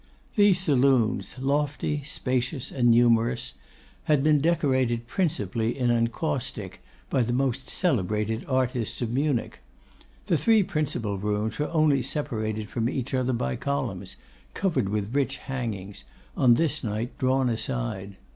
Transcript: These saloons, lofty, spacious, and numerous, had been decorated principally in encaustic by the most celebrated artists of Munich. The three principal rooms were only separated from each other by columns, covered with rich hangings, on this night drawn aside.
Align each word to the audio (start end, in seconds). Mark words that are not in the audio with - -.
These 0.33 0.59
saloons, 0.59 1.35
lofty, 1.37 2.01
spacious, 2.03 2.71
and 2.71 2.89
numerous, 2.89 3.53
had 4.05 4.23
been 4.23 4.39
decorated 4.41 5.05
principally 5.05 5.77
in 5.77 5.91
encaustic 5.91 6.81
by 7.11 7.21
the 7.21 7.33
most 7.33 7.69
celebrated 7.69 8.43
artists 8.47 9.03
of 9.03 9.11
Munich. 9.11 9.59
The 10.25 10.37
three 10.37 10.63
principal 10.63 11.19
rooms 11.19 11.59
were 11.59 11.69
only 11.69 12.01
separated 12.01 12.67
from 12.67 12.89
each 12.89 13.13
other 13.13 13.31
by 13.33 13.55
columns, 13.57 14.15
covered 14.55 14.89
with 14.89 15.13
rich 15.13 15.37
hangings, 15.37 16.03
on 16.35 16.55
this 16.55 16.83
night 16.83 17.15
drawn 17.19 17.47
aside. 17.47 18.15